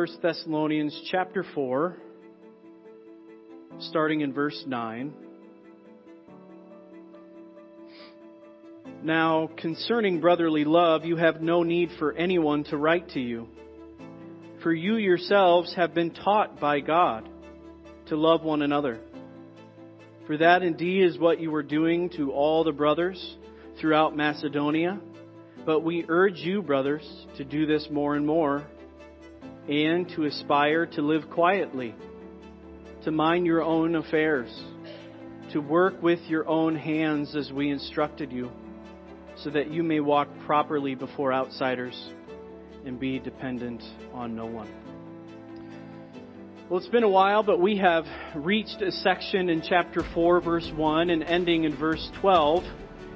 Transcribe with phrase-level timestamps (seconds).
[0.00, 1.94] 1 Thessalonians chapter 4,
[3.80, 5.12] starting in verse 9.
[9.02, 13.48] Now, concerning brotherly love, you have no need for anyone to write to you.
[14.62, 17.28] For you yourselves have been taught by God
[18.06, 19.00] to love one another.
[20.26, 23.36] For that indeed is what you were doing to all the brothers
[23.78, 24.98] throughout Macedonia.
[25.66, 28.66] But we urge you, brothers, to do this more and more,
[29.68, 31.94] and to aspire to live quietly,
[33.04, 34.50] to mind your own affairs,
[35.52, 38.50] to work with your own hands as we instructed you
[39.36, 42.12] so that you may walk properly before outsiders
[42.84, 44.68] and be dependent on no one.
[46.68, 48.04] Well, it's been a while, but we have
[48.36, 52.62] reached a section in chapter 4, verse 1, and ending in verse 12,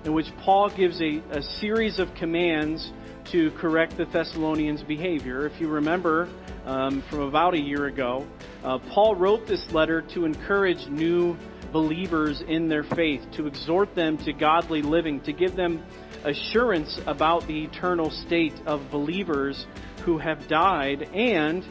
[0.05, 2.93] in which Paul gives a, a series of commands
[3.33, 5.47] to correct the Thessalonians' behavior.
[5.47, 6.29] If you remember
[6.67, 8.27] um, from about a year ago,
[8.63, 11.37] uh, Paul wrote this letter to encourage new
[11.73, 15.83] believers in their faith, to exhort them to godly living, to give them
[16.25, 19.67] assurance about the eternal state of believers
[20.05, 21.65] who have died, and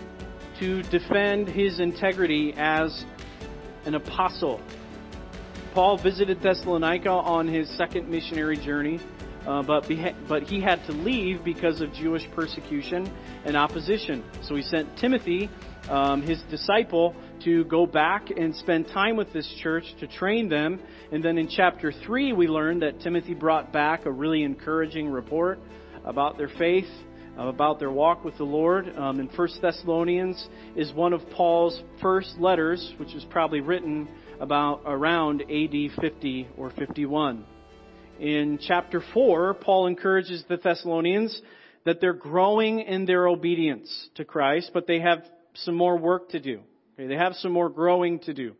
[0.59, 3.06] to defend his integrity as
[3.86, 4.62] an apostle.
[5.74, 9.00] Paul visited Thessalonica on his second missionary journey,
[9.48, 9.90] uh, but,
[10.30, 13.12] but he had to leave because of Jewish persecution
[13.44, 14.24] and opposition.
[14.44, 15.50] So he sent Timothy,
[15.90, 17.16] um, his disciple,
[17.46, 20.80] to go back and spend time with this church to train them.
[21.12, 25.58] And then in chapter 3, we learned that Timothy brought back a really encouraging report
[26.06, 26.90] about their faith,
[27.36, 28.96] about their walk with the Lord.
[28.96, 34.08] Um, and First Thessalonians is one of Paul's first letters, which was probably written
[34.44, 37.46] about around AD 50 or 51.
[38.20, 41.42] In chapter 4, Paul encourages the Thessalonians
[41.86, 46.42] that they're growing in their obedience to Christ, but they have some more work to
[46.42, 46.59] do.
[46.94, 48.53] Okay, they have some more growing to do.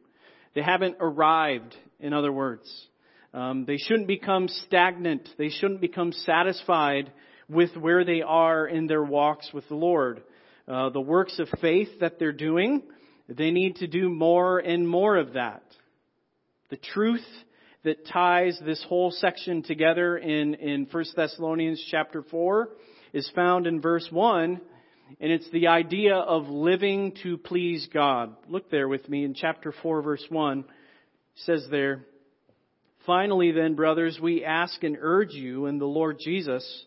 [0.56, 2.88] They haven't arrived, in other words.
[3.34, 5.28] Um, they shouldn't become stagnant.
[5.38, 7.12] They shouldn't become satisfied
[7.50, 10.24] with where they are in their walks with the Lord.
[10.66, 12.84] Uh, the works of faith that they're doing,
[13.38, 15.64] they need to do more and more of that.
[16.70, 17.26] The truth
[17.84, 22.70] that ties this whole section together in, in 1 Thessalonians chapter 4
[23.12, 24.62] is found in verse 1
[25.20, 28.36] and it's the idea of living to please God.
[28.48, 30.60] Look there with me in chapter 4 verse 1.
[30.60, 30.66] It
[31.36, 32.06] says there,
[33.06, 36.86] Finally then, brothers, we ask and urge you in the Lord Jesus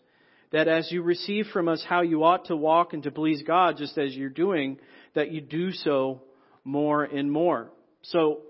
[0.51, 3.77] that as you receive from us how you ought to walk and to please God,
[3.77, 4.79] just as you're doing,
[5.13, 6.21] that you do so
[6.67, 7.71] more and more.
[8.03, 8.41] So,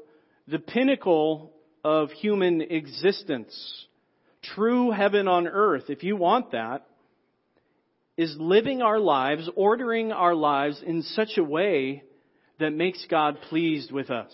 [0.47, 3.85] the pinnacle of human existence,
[4.41, 6.87] true heaven on earth, if you want that,
[8.17, 12.03] is living our lives, ordering our lives in such a way
[12.59, 14.31] that makes God pleased with us.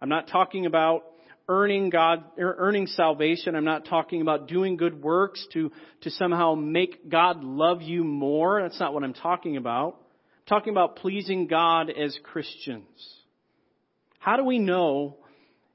[0.00, 1.04] I'm not talking about
[1.46, 3.54] earning God, er, earning salvation.
[3.54, 5.70] I'm not talking about doing good works to,
[6.02, 8.62] to somehow make God love you more.
[8.62, 10.00] That's not what I'm talking about.
[10.48, 12.86] Talking about pleasing God as Christians.
[14.18, 15.16] How do we know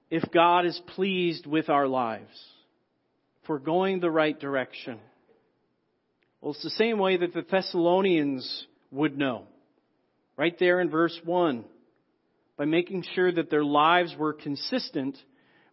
[0.10, 2.32] if God is pleased with our lives?
[3.44, 4.98] If we're going the right direction?
[6.42, 9.44] Well, it's the same way that the Thessalonians would know.
[10.38, 11.66] Right there in verse 1.
[12.58, 15.18] By making sure that their lives were consistent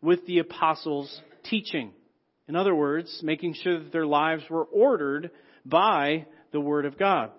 [0.02, 1.92] with the apostles' teaching.
[2.48, 5.30] In other words, making sure that their lives were ordered
[5.64, 7.30] by the Word of God.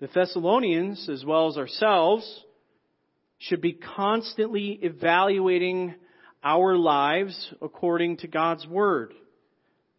[0.00, 2.44] The Thessalonians, as well as ourselves,
[3.38, 5.94] should be constantly evaluating
[6.44, 9.12] our lives according to God's Word.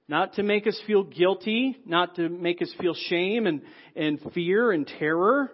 [0.07, 3.61] Not to make us feel guilty, not to make us feel shame and,
[3.93, 5.51] and fear and terror,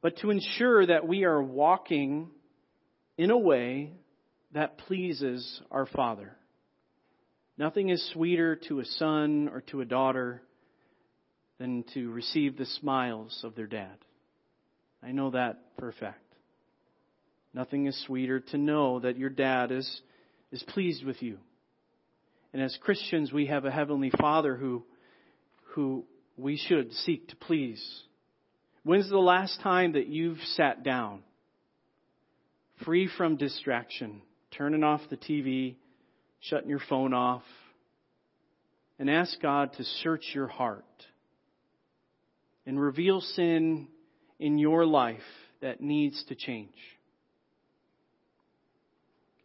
[0.00, 2.30] but to ensure that we are walking
[3.18, 3.92] in a way
[4.54, 6.34] that pleases our Father.
[7.58, 10.42] Nothing is sweeter to a son or to a daughter
[11.58, 13.96] than to receive the smiles of their dad.
[15.02, 16.22] I know that for a fact.
[17.52, 20.00] Nothing is sweeter to know that your dad is,
[20.52, 21.38] is pleased with you.
[22.52, 24.84] And as Christians, we have a Heavenly Father who,
[25.74, 26.04] who
[26.36, 27.84] we should seek to please.
[28.84, 31.22] When's the last time that you've sat down,
[32.84, 34.22] free from distraction,
[34.56, 35.76] turning off the TV,
[36.40, 37.42] shutting your phone off,
[38.98, 40.84] and ask God to search your heart
[42.68, 43.88] and reveal sin
[44.38, 45.22] in your life
[45.62, 46.76] that needs to change?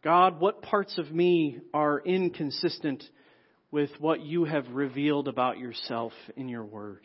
[0.04, 3.02] God, what parts of me are inconsistent
[3.70, 7.00] with what you have revealed about yourself in your word?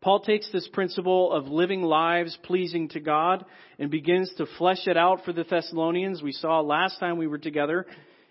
[0.00, 3.44] Paul takes this principle of living lives pleasing to God
[3.80, 6.22] and begins to flesh it out for the Thessalonians.
[6.22, 7.84] We saw last time we were together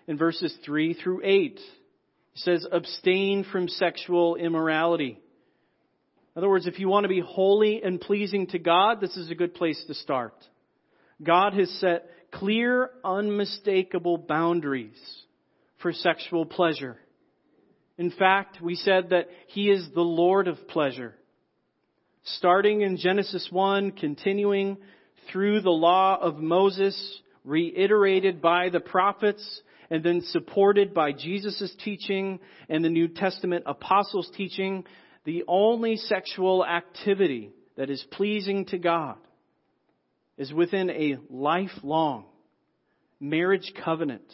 [0.06, 1.60] in verses 3 through 8.
[2.32, 5.20] He says, abstain from sexual immorality.
[6.38, 9.28] In other words, if you want to be holy and pleasing to God, this is
[9.28, 10.34] a good place to start.
[11.20, 14.96] God has set clear, unmistakable boundaries
[15.82, 16.96] for sexual pleasure.
[17.96, 21.16] In fact, we said that He is the Lord of pleasure
[22.22, 24.76] starting in Genesis 1, continuing
[25.32, 29.60] through the law of Moses, reiterated by the prophets,
[29.90, 32.38] and then supported by Jesus' teaching
[32.68, 34.84] and the New Testament apostles' teaching,
[35.24, 39.16] the only sexual activity that is pleasing to God
[40.36, 42.26] is within a lifelong
[43.20, 44.32] marriage covenant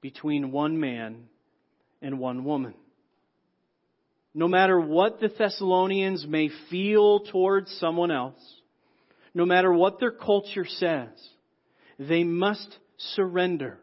[0.00, 1.24] between one man
[2.00, 2.74] and one woman
[4.36, 8.38] no matter what the Thessalonians may feel towards someone else,
[9.32, 11.08] no matter what their culture says,
[11.98, 13.78] they must surrender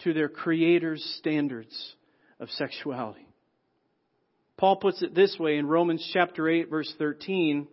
[0.00, 1.94] to their Creator's standards
[2.40, 3.25] of sexuality.
[4.56, 7.68] Paul puts it this way in Romans chapter 8 verse 13,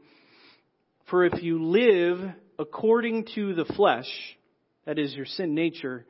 [1.09, 2.19] For if you live
[2.59, 4.09] according to the flesh,
[4.85, 6.05] that is your sin nature,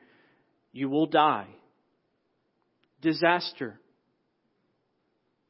[0.72, 1.46] you will die.
[3.00, 3.78] Disaster,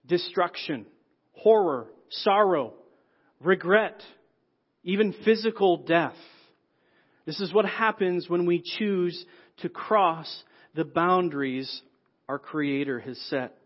[0.07, 0.85] destruction,
[1.33, 2.75] horror, sorrow,
[3.41, 4.03] regret,
[4.83, 6.17] even physical death.
[7.25, 9.25] This is what happens when we choose
[9.63, 10.45] to cross
[10.75, 11.81] the boundaries
[12.29, 13.57] our Creator has set.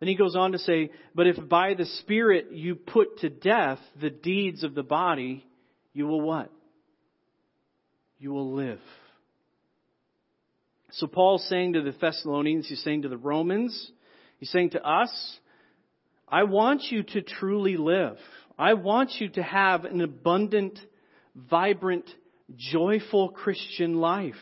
[0.00, 3.78] Then he goes on to say, But if by the Spirit you put to death
[4.00, 5.46] the deeds of the body,
[5.92, 6.52] you will what?
[8.18, 8.80] You will live.
[10.92, 13.90] So Paul's saying to the Thessalonians, he's saying to the Romans,
[14.38, 15.10] he's saying to us,
[16.28, 18.16] I want you to truly live.
[18.58, 20.78] I want you to have an abundant,
[21.34, 22.08] vibrant,
[22.56, 24.34] joyful Christian life.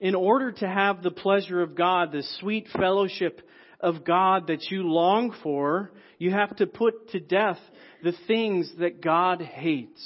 [0.00, 3.40] In order to have the pleasure of God, the sweet fellowship
[3.84, 7.58] of God that you long for, you have to put to death
[8.02, 10.02] the things that God hates.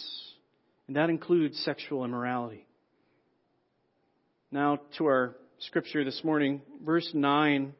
[0.88, 2.66] And that includes sexual immorality.
[4.50, 7.74] Now to our scripture this morning, verse 9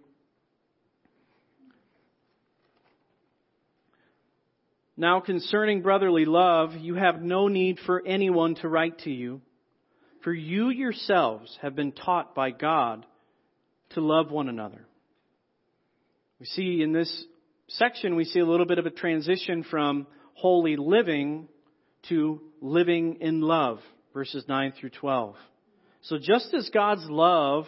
[4.97, 9.41] Now concerning brotherly love, you have no need for anyone to write to you,
[10.25, 13.07] for you yourselves have been taught by God
[13.91, 14.88] to love one another.
[16.41, 17.25] We see in this
[17.67, 21.49] section, we see a little bit of a transition from holy living
[22.09, 23.81] to living in love,
[24.15, 25.35] verses 9 through 12.
[26.03, 27.67] So just as God's love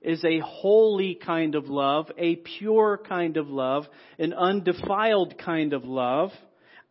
[0.00, 3.86] is a holy kind of love, a pure kind of love,
[4.20, 6.30] an undefiled kind of love,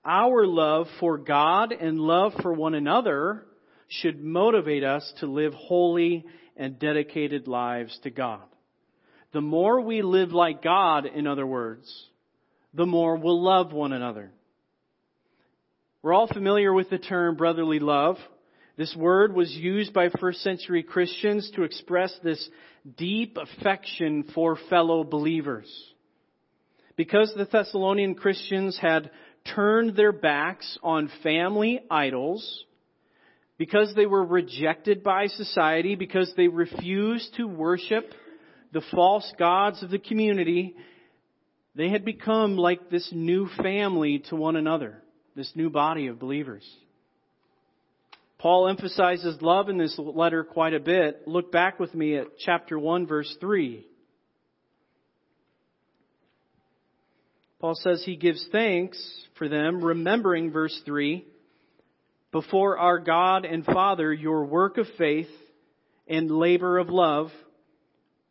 [0.03, 3.45] our love for God and love for one another
[3.87, 6.25] should motivate us to live holy
[6.57, 8.41] and dedicated lives to God.
[9.33, 11.89] The more we live like God, in other words,
[12.73, 14.31] the more we'll love one another.
[16.01, 18.17] We're all familiar with the term brotherly love.
[18.77, 22.49] This word was used by first century Christians to express this
[22.97, 25.71] deep affection for fellow believers.
[26.95, 29.11] Because the Thessalonian Christians had
[29.55, 32.65] turned their backs on family idols,
[33.57, 38.11] because they were rejected by society, because they refused to worship
[38.71, 40.75] the false gods of the community,
[41.75, 45.01] they had become like this new family to one another,
[45.35, 46.67] this new body of believers.
[48.39, 51.27] Paul emphasizes love in this letter quite a bit.
[51.27, 53.85] Look back with me at chapter 1 verse 3.
[57.59, 58.99] Paul says he gives thanks
[59.37, 61.23] for them, remembering verse 3
[62.31, 65.29] before our God and Father your work of faith
[66.07, 67.29] and labor of love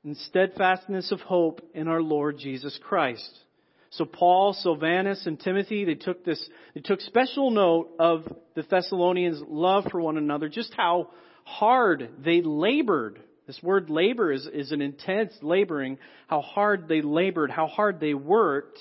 [0.04, 3.30] and steadfastness of hope in our Lord Jesus Christ.
[3.90, 8.22] So Paul, Silvanus, and Timothy, they took this, they took special note of
[8.54, 11.10] the Thessalonians' love for one another, just how
[11.44, 13.20] hard they labored.
[13.46, 18.14] This word labor is, is an intense laboring, how hard they labored, how hard they
[18.14, 18.78] worked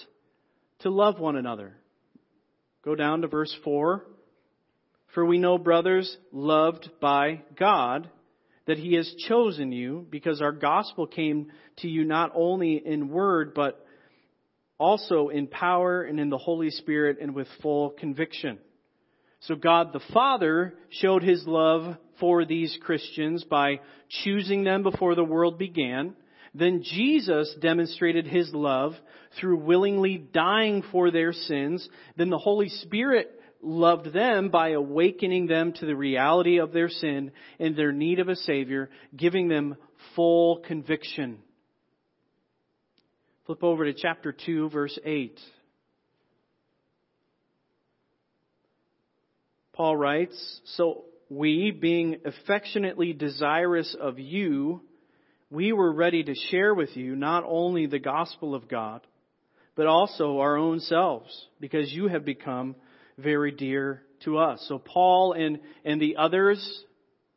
[0.79, 1.75] to love one another.
[2.85, 4.05] Go down to verse 4.
[5.15, 8.09] For we know, brothers, loved by God,
[8.69, 13.55] that He has chosen you, because our gospel came to you not only in word,
[13.55, 13.83] but
[14.77, 18.59] also in power and in the Holy Spirit and with full conviction.
[19.39, 23.79] So God the Father showed His love for these Christians by
[24.23, 26.13] choosing them before the world began
[26.53, 28.93] then Jesus demonstrated his love
[29.39, 31.87] through willingly dying for their sins.
[32.17, 37.31] Then the Holy Spirit loved them by awakening them to the reality of their sin
[37.59, 39.75] and their need of a Savior, giving them
[40.15, 41.39] full conviction.
[43.45, 45.39] Flip over to chapter 2, verse 8.
[49.73, 54.81] Paul writes, So we, being affectionately desirous of you,
[55.49, 59.01] we were ready to share with you not only the gospel of God,
[59.75, 62.75] but also our own selves, because you have become
[63.21, 64.63] very dear to us.
[64.67, 66.83] So Paul and, and the others,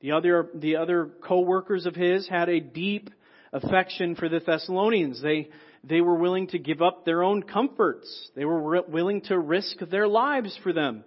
[0.01, 3.11] the other, the other co-workers of his had a deep
[3.53, 5.23] affection for the Thessalonians.
[5.23, 5.49] They,
[5.85, 8.31] they were willing to give up their own comforts.
[8.35, 11.05] They were willing to risk their lives for them.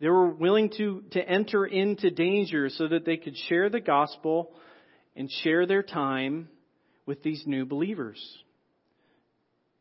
[0.00, 4.52] They were willing to, to enter into danger so that they could share the gospel
[5.16, 6.48] and share their time
[7.04, 8.20] with these new believers.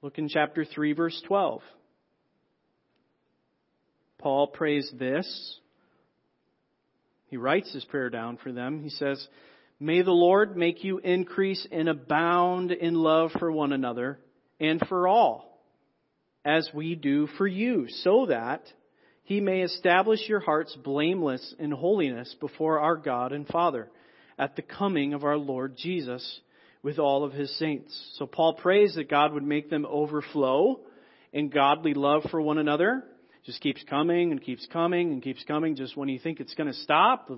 [0.02, 1.62] Look in chapter 3 verse 12.
[4.20, 5.60] Paul prays this.
[7.28, 8.82] He writes his prayer down for them.
[8.82, 9.26] He says,
[9.80, 14.20] May the Lord make you increase and abound in love for one another
[14.60, 15.62] and for all,
[16.44, 18.64] as we do for you, so that
[19.24, 23.90] he may establish your hearts blameless in holiness before our God and Father
[24.40, 26.40] at the coming of our Lord Jesus
[26.82, 28.16] with all of his saints.
[28.18, 30.80] So Paul prays that God would make them overflow
[31.34, 33.04] in godly love for one another
[33.48, 35.78] just keeps coming and keeps coming and keeps coming.
[35.78, 37.32] Just when you think it's going to stop,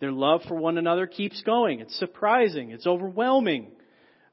[0.00, 1.80] their love for one another keeps going.
[1.80, 2.70] It's surprising.
[2.70, 3.70] It's overwhelming.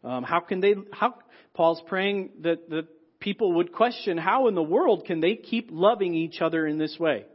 [0.05, 0.75] Um, how can they?
[0.93, 1.15] How
[1.53, 2.87] Paul's praying that the
[3.19, 6.97] people would question how in the world can they keep loving each other in this
[6.97, 7.25] way?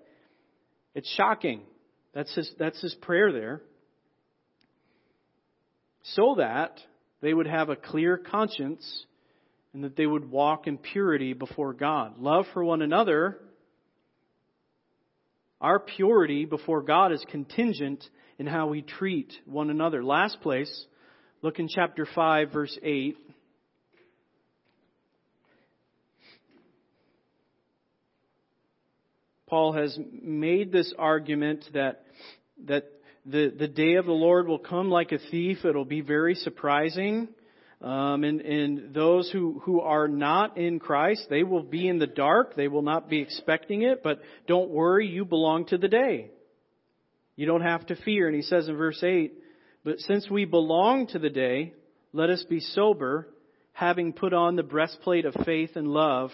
[0.94, 1.60] It's shocking.
[2.14, 2.50] That's his.
[2.58, 3.60] That's his prayer there.
[6.14, 6.80] So that
[7.20, 9.04] they would have a clear conscience
[9.74, 12.18] and that they would walk in purity before God.
[12.18, 13.38] Love for one another
[15.62, 18.04] our purity before God is contingent
[18.38, 20.04] in how we treat one another.
[20.04, 20.86] Last place,
[21.40, 23.16] look in chapter 5, verse 8.
[29.46, 32.06] Paul has made this argument that,
[32.66, 32.86] that
[33.24, 35.58] the, the day of the Lord will come like a thief.
[35.64, 37.28] It'll be very surprising.
[37.82, 42.06] Um, and, and those who, who are not in Christ, they will be in the
[42.06, 42.54] dark.
[42.54, 46.30] They will not be expecting it, but don't worry, you belong to the day.
[47.34, 48.28] You don't have to fear.
[48.28, 49.34] And he says in verse 8,
[49.84, 51.72] but since we belong to the day,
[52.12, 53.28] let us be sober,
[53.72, 56.30] having put on the breastplate of faith and love,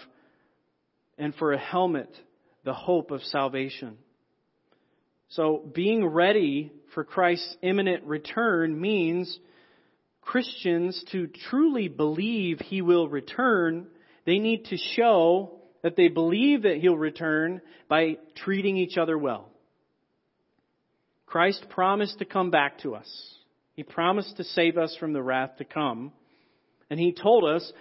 [1.17, 2.15] and for a helmet,
[2.63, 3.97] the hope of salvation.
[5.29, 9.39] So being ready for Christ's imminent return means
[10.21, 13.87] Christians to truly believe he will return,
[14.25, 19.49] they need to show that they believe that he'll return by treating each other well.
[21.25, 23.09] Christ promised to come back to us.
[23.73, 26.11] He promised to save us from the wrath to come.
[26.89, 27.71] And he told us,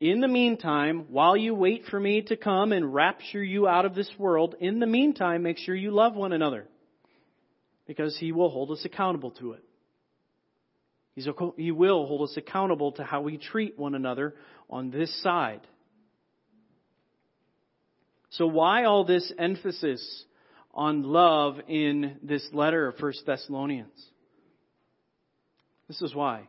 [0.00, 3.94] in the meantime, while you wait for me to come and rapture you out of
[3.94, 6.66] this world, in the meantime, make sure you love one another.
[7.86, 9.64] Because he will hold us accountable to it.
[11.16, 14.34] He's, he will hold us accountable to how we treat one another
[14.68, 15.66] on this side.
[18.30, 20.24] So why all this emphasis
[20.74, 23.88] on love in this letter of 1 Thessalonians?
[25.88, 26.48] This is why.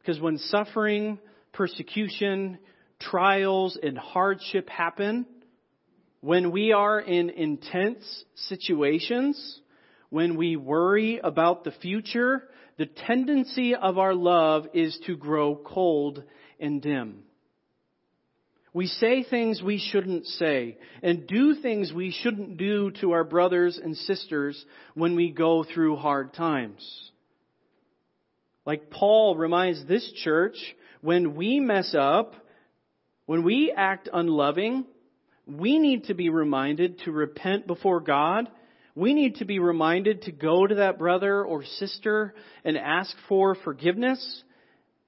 [0.00, 1.20] Because when suffering,
[1.52, 2.58] persecution,
[2.98, 5.24] trials, and hardship happen,
[6.20, 9.60] when we are in intense situations,
[10.10, 12.42] when we worry about the future,
[12.78, 16.22] the tendency of our love is to grow cold
[16.58, 17.24] and dim.
[18.72, 23.80] We say things we shouldn't say and do things we shouldn't do to our brothers
[23.82, 27.10] and sisters when we go through hard times.
[28.64, 30.56] Like Paul reminds this church,
[31.00, 32.34] when we mess up,
[33.26, 34.84] when we act unloving,
[35.46, 38.48] we need to be reminded to repent before God
[38.98, 43.54] we need to be reminded to go to that brother or sister and ask for
[43.54, 44.42] forgiveness.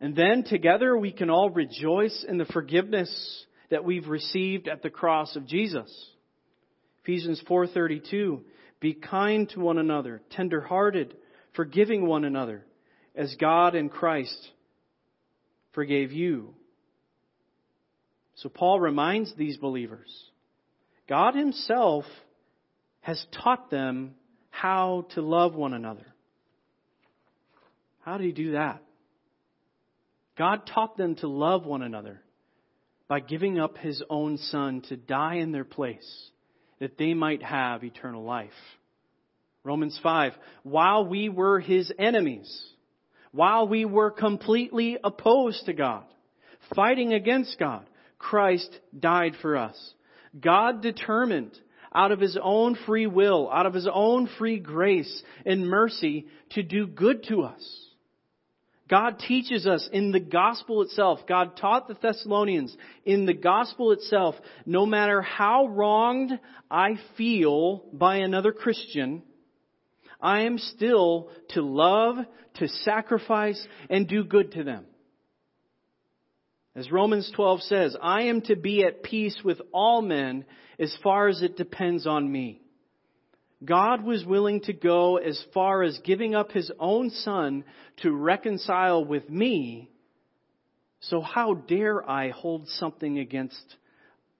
[0.01, 3.11] And then together we can all rejoice in the forgiveness
[3.69, 5.91] that we've received at the cross of Jesus.
[7.03, 8.43] Ephesians 4:32
[8.79, 11.17] Be kind to one another, tender-hearted,
[11.55, 12.65] forgiving one another,
[13.17, 14.53] as God in Christ
[15.73, 16.55] forgave you.
[18.37, 20.31] So Paul reminds these believers
[21.09, 22.05] God himself
[23.01, 24.15] has taught them
[24.51, 26.07] how to love one another.
[28.01, 28.83] How did he do that?
[30.37, 32.21] God taught them to love one another
[33.09, 36.31] by giving up his own son to die in their place
[36.79, 38.51] that they might have eternal life.
[39.65, 40.33] Romans 5.
[40.63, 42.51] While we were his enemies,
[43.33, 46.05] while we were completely opposed to God,
[46.75, 47.85] fighting against God,
[48.19, 49.77] Christ died for us.
[50.41, 51.59] God determined
[51.95, 56.63] out of his own free will, out of his own free grace and mercy to
[56.63, 57.87] do good to us.
[58.89, 61.21] God teaches us in the gospel itself.
[61.29, 64.35] God taught the Thessalonians in the gospel itself,
[64.67, 66.33] no matter how wronged
[66.69, 69.23] I feel by another Christian,
[70.21, 72.17] I am still to love,
[72.57, 74.87] to sacrifice, and do good to them.
[76.77, 80.45] As Romans 12 says, I am to be at peace with all men
[80.79, 82.63] as far as it depends on me.
[83.65, 87.65] God was willing to go as far as giving up his own son
[87.99, 89.91] to reconcile with me.
[91.01, 93.77] So how dare I hold something against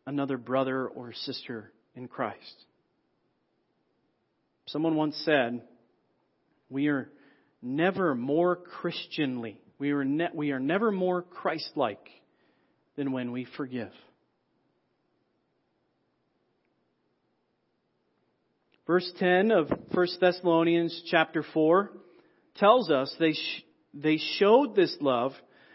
[0.07, 2.65] another brother or sister in Christ?
[4.67, 5.63] Someone once said,
[6.71, 7.11] we are
[7.61, 9.61] never more Christianly.
[9.79, 12.09] We are, ne- we are never more Christ-like
[13.01, 13.93] than when we forgive.
[18.87, 21.93] Verse 10 of 1 Thessalonians chapter 4
[22.57, 23.65] tells us they, sh-
[23.95, 25.33] they showed this love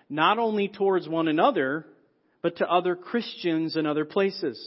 [0.07, 1.87] not only towards one another,
[2.43, 4.59] but to other Christians in other places.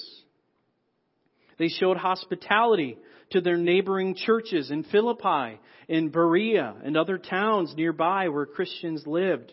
[1.60, 2.98] They showed hospitality
[3.30, 9.52] to their neighboring churches in Philippi, in Berea, and other towns nearby where Christians lived.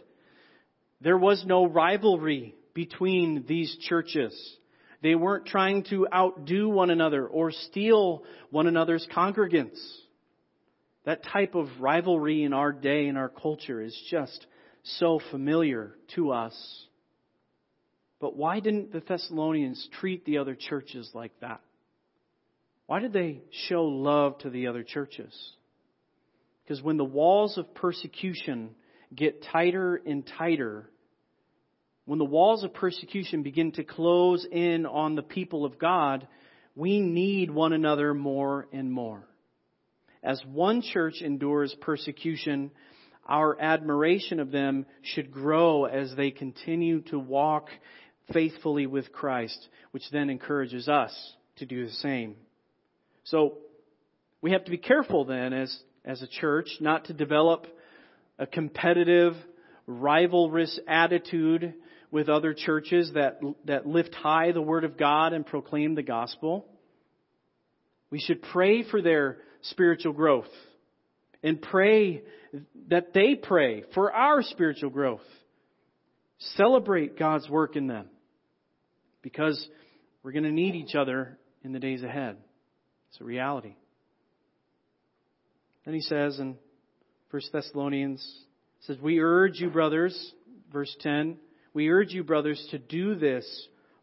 [1.01, 4.35] There was no rivalry between these churches.
[5.01, 9.79] They weren't trying to outdo one another or steal one another's congregants.
[11.05, 14.45] That type of rivalry in our day and our culture is just
[14.83, 16.55] so familiar to us.
[18.19, 21.61] But why didn't the Thessalonians treat the other churches like that?
[22.87, 25.33] Why did they show love to the other churches?
[26.63, 28.71] Because when the walls of persecution
[29.13, 30.89] get tighter and tighter,
[32.05, 36.27] when the walls of persecution begin to close in on the people of God,
[36.75, 39.23] we need one another more and more.
[40.23, 42.71] As one church endures persecution,
[43.27, 47.69] our admiration of them should grow as they continue to walk
[48.33, 51.13] faithfully with Christ, which then encourages us
[51.57, 52.35] to do the same.
[53.23, 53.59] So
[54.41, 57.65] we have to be careful then as, as a church not to develop
[58.37, 59.33] a competitive,
[59.87, 61.73] rivalrous attitude
[62.15, 66.65] with other churches that, that lift high the Word of God and proclaim the gospel.
[68.09, 70.47] We should pray for their spiritual growth
[71.43, 72.23] and pray
[72.87, 75.27] that they pray for our spiritual growth.
[76.55, 78.07] Celebrate God's work in them
[79.21, 79.67] because
[80.23, 82.37] we're going to need each other in the days ahead.
[83.09, 83.75] It's a reality.
[85.83, 86.55] Then he says in
[87.31, 88.25] 1 Thessalonians,
[88.83, 90.31] says, We urge you, brothers,
[90.71, 91.39] verse 10,
[91.75, 93.45] we urge you, brothers, to do this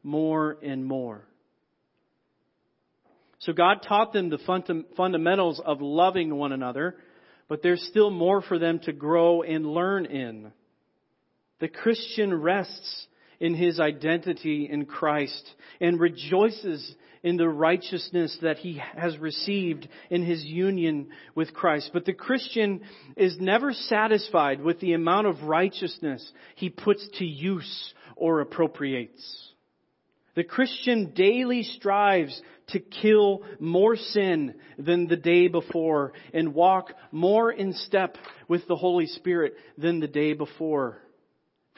[0.04, 1.24] more and more.
[3.38, 6.96] So God taught them the fundamentals of loving one another,
[7.48, 10.52] but there's still more for them to grow and learn in.
[11.60, 13.06] The Christian rests
[13.40, 20.24] in his identity in Christ and rejoices in the righteousness that he has received in
[20.24, 21.90] his union with Christ.
[21.92, 22.80] But the Christian
[23.16, 29.52] is never satisfied with the amount of righteousness he puts to use or appropriates.
[30.34, 37.52] The Christian daily strives to kill more sin than the day before and walk more
[37.52, 38.16] in step
[38.48, 41.01] with the Holy Spirit than the day before.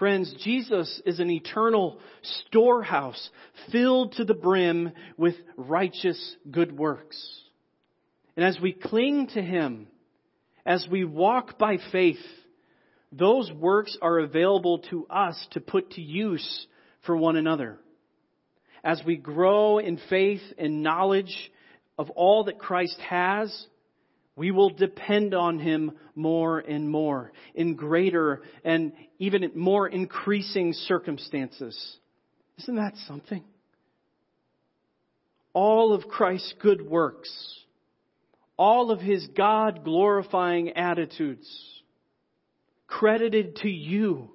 [0.05, 1.99] Friends, Jesus is an eternal
[2.45, 3.31] storehouse
[3.73, 7.19] filled to the brim with righteous good works.
[8.37, 9.87] And as we cling to Him,
[10.67, 12.21] as we walk by faith,
[13.13, 16.67] those works are available to us to put to use
[17.07, 17.79] for one another.
[18.85, 21.51] As we grow in faith and knowledge
[21.97, 23.67] of all that Christ has,
[24.37, 31.99] we will depend on Him more and more in greater and even more increasing circumstances.
[32.59, 33.45] Isn't that something?
[35.53, 37.31] All of Christ's good works,
[38.57, 41.49] all of His God glorifying attitudes,
[42.89, 44.31] credited to you,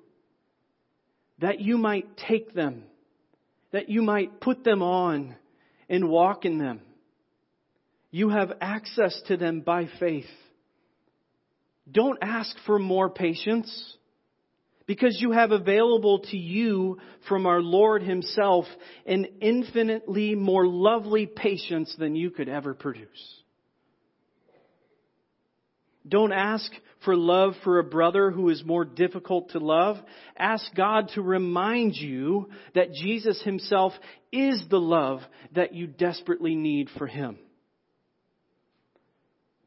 [1.39, 2.83] that you might take them,
[3.71, 5.35] that you might put them on
[5.89, 6.81] and walk in them.
[8.11, 10.25] You have access to them by faith.
[11.91, 13.97] Don't ask for more patience
[14.85, 18.65] because you have available to you from our Lord Himself
[19.05, 23.07] an infinitely more lovely patience than you could ever produce.
[26.07, 26.71] Don't ask
[27.05, 29.97] for love for a brother who is more difficult to love.
[30.35, 33.93] Ask God to remind you that Jesus Himself
[34.31, 35.21] is the love
[35.53, 37.37] that you desperately need for Him.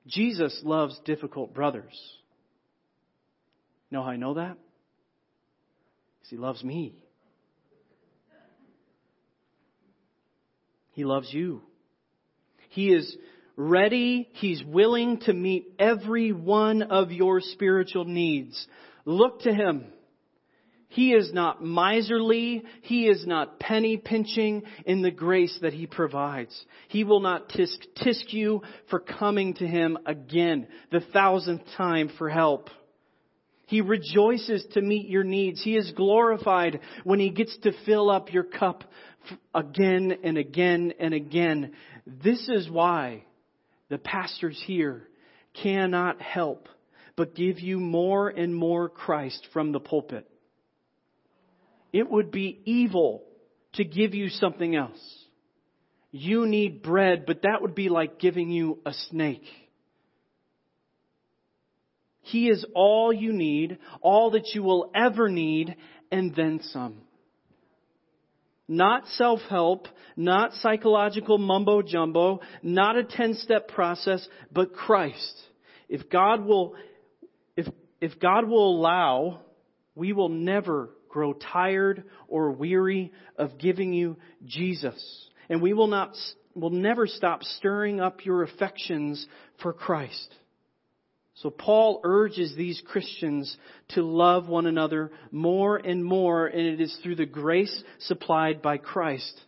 [0.06, 1.98] Jesus loves difficult brothers.
[3.90, 4.56] know how I know that?
[6.18, 6.96] Because He loves me.
[10.92, 11.62] He loves you.
[12.70, 13.16] He is
[13.56, 14.28] ready.
[14.32, 18.66] He's willing to meet every one of your spiritual needs.
[19.04, 19.91] Look to Him.
[20.92, 22.62] He is not miserly.
[22.82, 26.54] He is not penny pinching in the grace that He provides.
[26.88, 32.28] He will not tisk, tisk you for coming to Him again, the thousandth time for
[32.28, 32.68] help.
[33.68, 35.62] He rejoices to meet your needs.
[35.64, 38.84] He is glorified when He gets to fill up your cup
[39.54, 41.72] again and again and again.
[42.06, 43.24] This is why
[43.88, 45.08] the pastors here
[45.54, 46.68] cannot help
[47.16, 50.28] but give you more and more Christ from the pulpit.
[51.92, 53.24] It would be evil
[53.74, 55.00] to give you something else.
[56.10, 59.44] You need bread, but that would be like giving you a snake.
[62.20, 65.74] He is all you need, all that you will ever need,
[66.10, 66.98] and then some.
[68.68, 75.34] Not self-help, not psychological mumbo jumbo, not a 10-step process, but Christ.
[75.88, 76.74] If God will,
[77.56, 77.66] if,
[78.00, 79.40] if God will allow,
[79.94, 85.00] we will never grow tired or weary of giving you Jesus.
[85.48, 86.16] And we will not,
[86.54, 89.24] will never stop stirring up your affections
[89.62, 90.34] for Christ.
[91.34, 93.56] So Paul urges these Christians
[93.90, 98.78] to love one another more and more, and it is through the grace supplied by
[98.78, 99.40] Christ.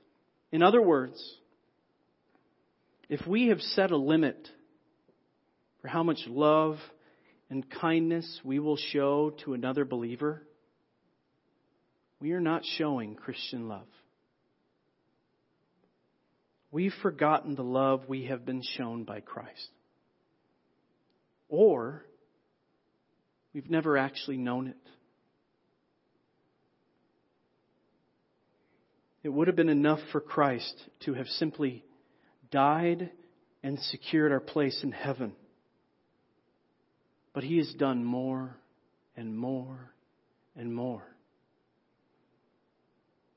[0.52, 1.22] In other words,
[3.08, 4.48] if we have set a limit
[5.80, 6.78] for how much love
[7.50, 10.42] and kindness we will show to another believer,
[12.24, 13.86] we are not showing Christian love.
[16.70, 19.68] We've forgotten the love we have been shown by Christ.
[21.50, 22.02] Or
[23.52, 24.76] we've never actually known it.
[29.22, 31.84] It would have been enough for Christ to have simply
[32.50, 33.10] died
[33.62, 35.34] and secured our place in heaven.
[37.34, 38.56] But He has done more
[39.14, 39.92] and more
[40.56, 41.13] and more.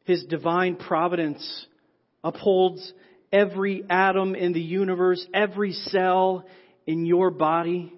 [0.07, 1.67] His divine providence
[2.23, 2.91] upholds
[3.31, 6.45] every atom in the universe, every cell
[6.87, 7.93] in your body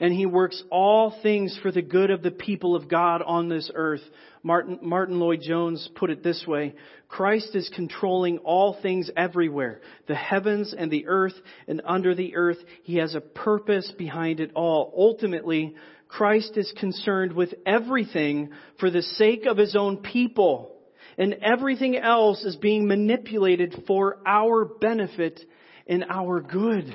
[0.00, 3.70] and he works all things for the good of the people of God on this
[3.74, 4.00] earth.
[4.42, 6.74] Martin, Martyn Lloyd-Jones put it this way,
[7.06, 11.34] Christ is controlling all things everywhere, the heavens and the earth
[11.68, 12.56] and under the earth.
[12.82, 14.94] He has a purpose behind it all.
[14.96, 15.74] Ultimately,
[16.08, 20.79] Christ is concerned with everything for the sake of his own people.
[21.20, 25.38] And everything else is being manipulated for our benefit
[25.86, 26.94] and our good.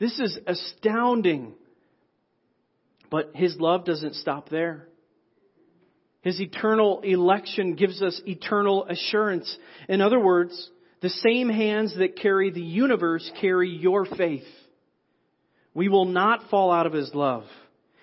[0.00, 1.54] This is astounding.
[3.08, 4.88] But His love doesn't stop there.
[6.22, 9.56] His eternal election gives us eternal assurance.
[9.88, 10.68] In other words,
[11.00, 14.42] the same hands that carry the universe carry your faith.
[15.72, 17.44] We will not fall out of His love.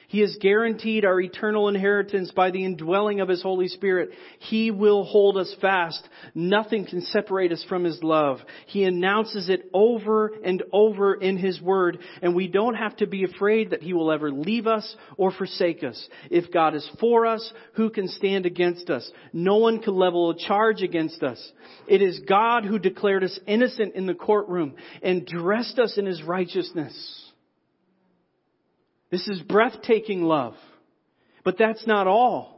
[0.10, 4.12] He has guaranteed our eternal inheritance by the indwelling of His Holy Spirit.
[4.39, 6.08] He will hold us fast.
[6.34, 8.39] Nothing can separate us from His love.
[8.67, 13.26] He announces it over and over in His Word, and we don't have to be
[13.26, 16.08] afraid that He will ever leave us or forsake us.
[16.32, 19.12] If God is for us, who can stand against us?
[19.34, 21.52] No one can level a charge against us.
[21.86, 26.24] It is God who declared us innocent in the courtroom and dressed us in His
[26.24, 27.26] righteousness.
[29.10, 30.56] This is breathtaking love.
[31.43, 32.58] But that's not all.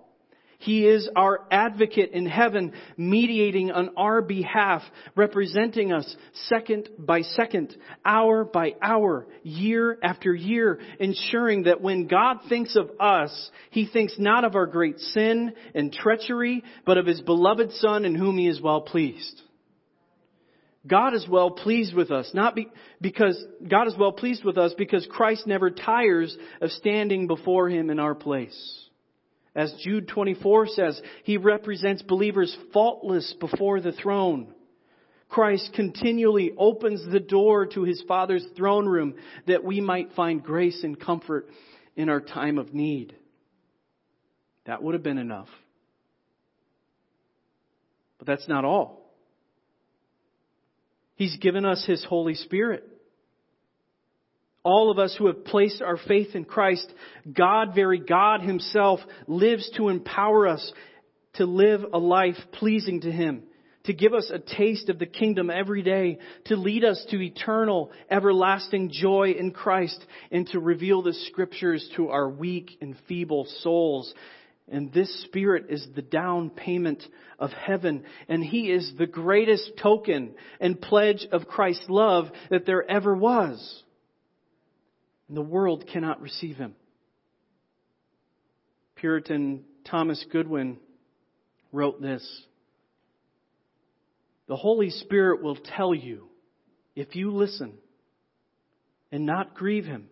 [0.59, 4.81] He is our advocate in heaven, mediating on our behalf,
[5.15, 6.15] representing us
[6.49, 12.91] second by second, hour by hour, year after year, ensuring that when God thinks of
[12.99, 18.03] us, He thinks not of our great sin and treachery, but of His beloved Son
[18.03, 19.41] in whom He is well pleased.
[20.87, 22.69] God is well pleased with us, not be,
[23.01, 27.89] because God is well pleased with us because Christ never tires of standing before Him
[27.89, 28.85] in our place.
[29.55, 34.53] As Jude 24 says, He represents believers faultless before the throne.
[35.27, 39.15] Christ continually opens the door to His Father's throne room
[39.47, 41.49] that we might find grace and comfort
[41.95, 43.15] in our time of need.
[44.65, 45.49] That would have been enough.
[48.17, 49.08] But that's not all.
[51.19, 52.87] He's given us His Holy Spirit.
[54.63, 56.89] All of us who have placed our faith in Christ,
[57.29, 60.71] God, very God Himself, lives to empower us
[61.33, 63.43] to live a life pleasing to Him,
[63.83, 67.91] to give us a taste of the kingdom every day, to lead us to eternal,
[68.09, 69.99] everlasting joy in Christ,
[70.31, 74.13] and to reveal the scriptures to our weak and feeble souls.
[74.71, 77.03] And this Spirit is the down payment
[77.37, 78.03] of heaven.
[78.27, 83.83] And He is the greatest token and pledge of Christ's love that there ever was.
[85.27, 86.75] And the world cannot receive Him.
[88.95, 90.77] Puritan Thomas Goodwin
[91.71, 92.27] wrote this.
[94.47, 96.27] The Holy Spirit will tell you
[96.95, 97.73] if you listen
[99.11, 100.09] and not grieve Him.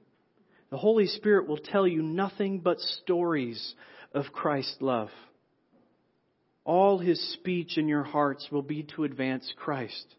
[0.69, 3.73] The Holy Spirit will tell you nothing but stories
[4.17, 5.09] of Christ's love.
[6.65, 10.15] All his speech in your hearts will be to advance Christ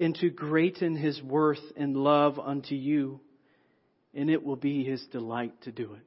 [0.00, 3.20] and to greaten his worth and love unto you,
[4.14, 6.02] and it will be his delight to do it.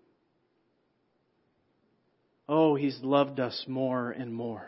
[2.49, 4.67] Oh, he's loved us more and more.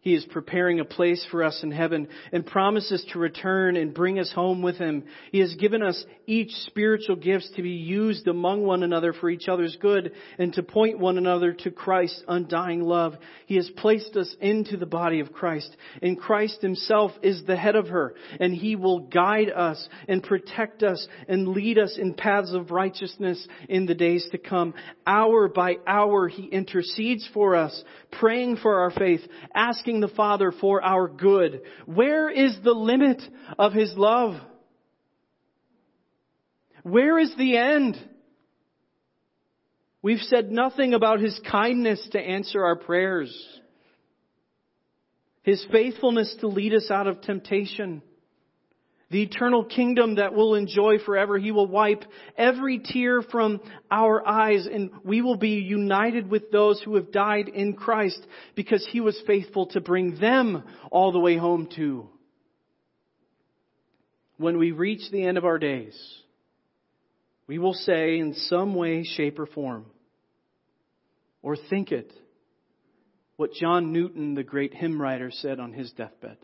[0.00, 4.20] He is preparing a place for us in heaven and promises to return and bring
[4.20, 5.02] us home with Him.
[5.32, 9.48] He has given us each spiritual gifts to be used among one another for each
[9.48, 13.16] other's good and to point one another to Christ's undying love.
[13.46, 17.74] He has placed us into the body of Christ and Christ Himself is the head
[17.74, 22.52] of her and He will guide us and protect us and lead us in paths
[22.52, 24.74] of righteousness in the days to come.
[25.04, 27.82] Hour by hour He intercedes for us,
[28.12, 29.22] praying for our faith,
[29.54, 31.62] asking asking the Father for our good.
[31.86, 33.22] Where is the limit
[33.58, 34.38] of His love?
[36.82, 37.96] Where is the end?
[40.02, 43.34] We've said nothing about His kindness to answer our prayers.
[45.42, 48.02] His faithfulness to lead us out of temptation
[49.10, 51.38] the eternal kingdom that we'll enjoy forever.
[51.38, 52.04] He will wipe
[52.36, 57.48] every tear from our eyes and we will be united with those who have died
[57.48, 58.20] in Christ
[58.54, 62.08] because He was faithful to bring them all the way home too.
[64.36, 65.98] When we reach the end of our days,
[67.46, 69.86] we will say in some way, shape, or form,
[71.42, 72.12] or think it,
[73.36, 76.36] what John Newton, the great hymn writer, said on his deathbed.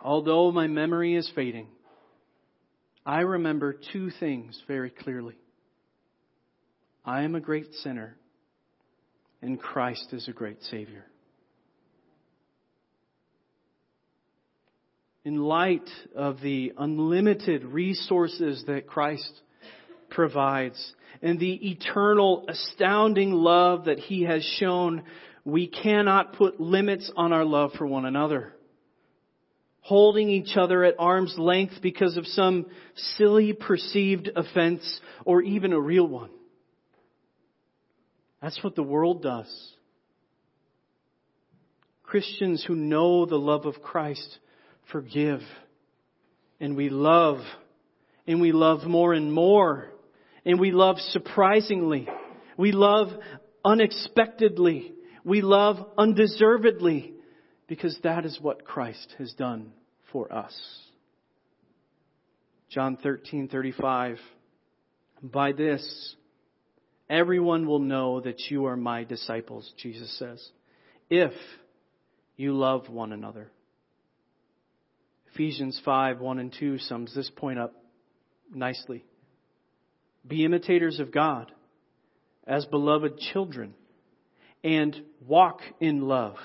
[0.00, 1.66] Although my memory is fading,
[3.04, 5.34] I remember two things very clearly.
[7.04, 8.16] I am a great sinner,
[9.42, 11.04] and Christ is a great Savior.
[15.24, 19.40] In light of the unlimited resources that Christ
[20.10, 25.02] provides and the eternal, astounding love that He has shown,
[25.44, 28.54] we cannot put limits on our love for one another
[29.88, 32.66] holding each other at arm's length because of some
[33.16, 36.28] silly perceived offense or even a real one.
[38.42, 39.48] That's what the world does.
[42.02, 44.38] Christians who know the love of Christ
[44.92, 45.40] forgive.
[46.60, 47.38] And we love.
[48.26, 49.86] And we love more and more.
[50.44, 52.06] And we love surprisingly.
[52.58, 53.08] We love
[53.64, 54.92] unexpectedly.
[55.24, 57.14] We love undeservedly.
[57.68, 59.72] Because that is what Christ has done
[60.12, 60.54] for us.
[62.70, 64.18] John 13:35
[65.22, 66.16] By this
[67.08, 70.46] everyone will know that you are my disciples, Jesus says,
[71.08, 71.32] if
[72.36, 73.50] you love one another.
[75.32, 77.74] Ephesians 5, 1 and 2 sums this point up
[78.52, 79.04] nicely.
[80.26, 81.52] Be imitators of God
[82.46, 83.74] as beloved children
[84.64, 86.36] and walk in love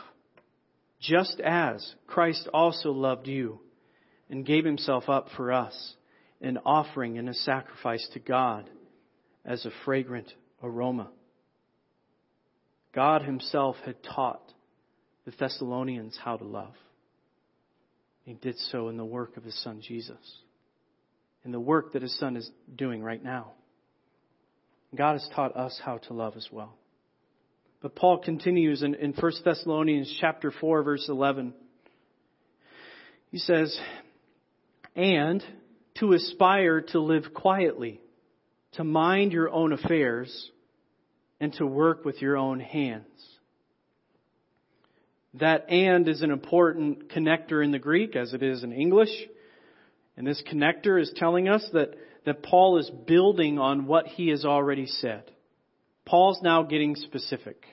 [1.04, 3.60] just as Christ also loved you
[4.30, 5.96] and gave himself up for us,
[6.42, 8.70] an offering and a sacrifice to God
[9.46, 10.32] as a fragrant
[10.64, 11.10] aroma.
[12.96, 14.54] God himself had taught
[15.26, 16.74] the Thessalonians how to love.
[18.24, 20.18] He did so in the work of his son Jesus,
[21.44, 23.52] in the work that his son is doing right now.
[24.96, 26.76] God has taught us how to love as well.
[27.84, 31.54] But Paul continues in, in 1 Thessalonians chapter 4 verse 11.
[33.30, 33.78] He says,
[34.96, 35.44] and
[35.96, 38.00] to aspire to live quietly,
[38.74, 40.50] to mind your own affairs,
[41.42, 43.04] and to work with your own hands.
[45.34, 49.12] That and is an important connector in the Greek as it is in English.
[50.16, 54.46] And this connector is telling us that, that Paul is building on what he has
[54.46, 55.33] already said.
[56.06, 57.64] Paul's now getting specific.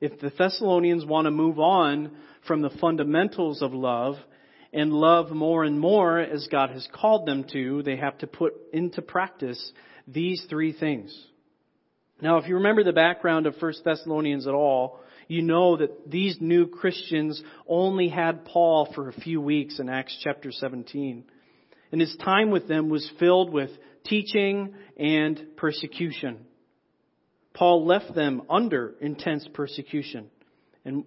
[0.00, 2.12] If the Thessalonians want to move on
[2.46, 4.16] from the fundamentals of love
[4.72, 8.54] and love more and more as God has called them to, they have to put
[8.72, 9.72] into practice
[10.08, 11.14] these three things.
[12.22, 16.36] Now, if you remember the background of 1 Thessalonians at all, you know that these
[16.40, 21.24] new Christians only had Paul for a few weeks in Acts chapter 17.
[21.92, 23.70] And his time with them was filled with
[24.04, 26.46] teaching and persecution.
[27.54, 30.30] Paul left them under intense persecution.
[30.84, 31.04] And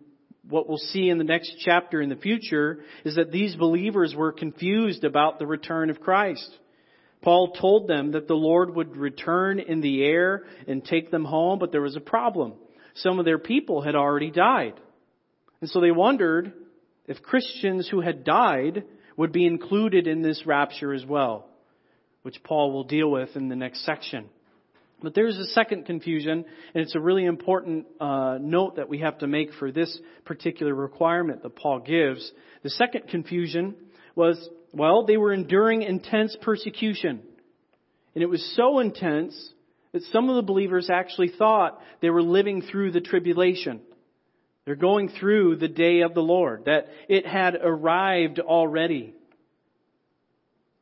[0.49, 4.32] what we'll see in the next chapter in the future is that these believers were
[4.32, 6.49] confused about the return of Christ.
[7.21, 11.60] Paul told them that the Lord would return in the air and take them home,
[11.60, 12.53] but there was a problem.
[12.95, 14.73] Some of their people had already died.
[15.62, 16.51] And so they wondered
[17.08, 18.84] if Christians who had died
[19.15, 21.47] would be included in this rapture as well,
[22.23, 24.29] which Paul will deal with in the next section.
[25.03, 29.17] But there's a second confusion, and it's a really important uh, note that we have
[29.19, 32.31] to make for this particular requirement that Paul gives.
[32.63, 33.75] The second confusion
[34.15, 37.21] was, well, they were enduring intense persecution.
[38.15, 39.35] And it was so intense
[39.91, 43.81] that some of the believers actually thought they were living through the tribulation.
[44.65, 49.13] They're going through the day of the Lord, that it had arrived already.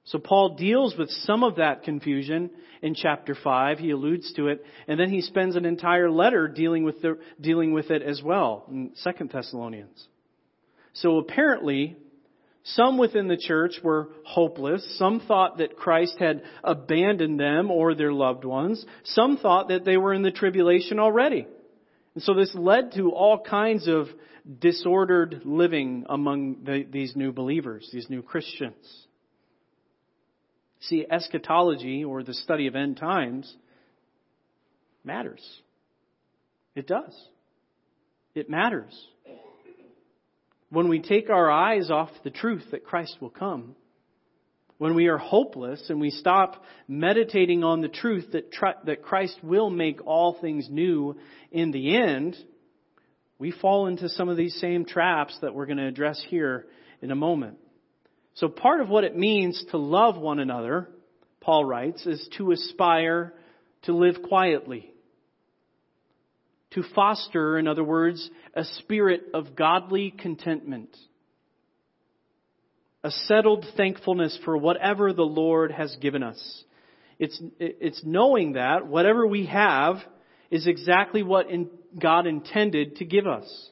[0.05, 2.49] So Paul deals with some of that confusion
[2.81, 3.79] in chapter 5.
[3.79, 4.65] He alludes to it.
[4.87, 8.65] And then he spends an entire letter dealing with, the, dealing with it as well
[8.69, 10.07] in 2 Thessalonians.
[10.93, 11.95] So apparently,
[12.63, 14.97] some within the church were hopeless.
[14.97, 18.83] Some thought that Christ had abandoned them or their loved ones.
[19.03, 21.47] Some thought that they were in the tribulation already.
[22.15, 24.07] And so this led to all kinds of
[24.59, 28.75] disordered living among the, these new believers, these new Christians.
[30.81, 33.53] See, eschatology, or the study of end times,
[35.03, 35.41] matters.
[36.75, 37.15] It does.
[38.33, 38.93] It matters.
[40.69, 43.75] When we take our eyes off the truth that Christ will come,
[44.77, 49.37] when we are hopeless and we stop meditating on the truth that, tr- that Christ
[49.43, 51.17] will make all things new
[51.51, 52.35] in the end,
[53.37, 56.65] we fall into some of these same traps that we're going to address here
[57.01, 57.57] in a moment.
[58.35, 60.89] So part of what it means to love one another,
[61.41, 63.33] Paul writes, is to aspire
[63.83, 64.93] to live quietly.
[66.71, 70.95] To foster, in other words, a spirit of godly contentment.
[73.03, 76.63] A settled thankfulness for whatever the Lord has given us.
[77.19, 79.97] It's, it's knowing that whatever we have
[80.49, 83.69] is exactly what in, God intended to give us.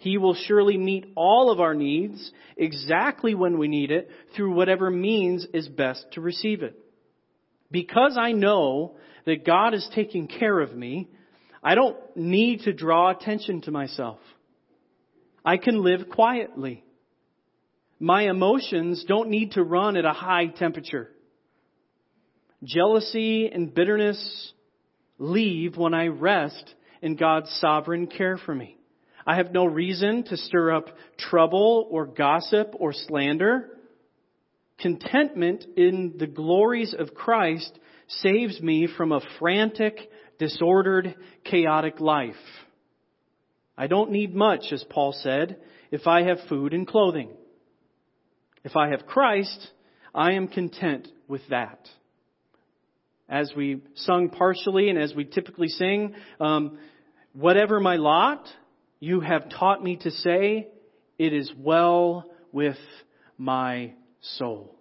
[0.00, 4.90] He will surely meet all of our needs exactly when we need it through whatever
[4.90, 6.74] means is best to receive it.
[7.70, 11.10] Because I know that God is taking care of me,
[11.62, 14.20] I don't need to draw attention to myself.
[15.44, 16.82] I can live quietly.
[17.98, 21.10] My emotions don't need to run at a high temperature.
[22.64, 24.52] Jealousy and bitterness
[25.18, 28.78] leave when I rest in God's sovereign care for me.
[29.26, 30.86] I have no reason to stir up
[31.18, 33.68] trouble or gossip or slander.
[34.78, 37.78] Contentment in the glories of Christ
[38.08, 42.34] saves me from a frantic, disordered, chaotic life.
[43.76, 45.56] I don't need much, as Paul said,
[45.90, 47.30] if I have food and clothing.
[48.64, 49.68] If I have Christ,
[50.14, 51.88] I am content with that.
[53.28, 56.78] As we sung partially and as we typically sing, um,
[57.32, 58.44] whatever my lot,
[59.00, 60.68] you have taught me to say,
[61.18, 62.76] It is well with
[63.38, 64.76] my soul.